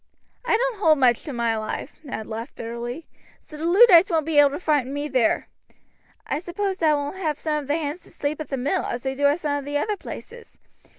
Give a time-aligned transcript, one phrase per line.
[0.43, 3.05] "I don't hold much to my life," Ned laughed bitterly,
[3.45, 5.47] "so the Luddites won't be able to frighten me there."
[6.25, 9.03] "I suppose thou wilt have some of the hands to sleep at the mill, as
[9.03, 10.57] they do at some of the other places.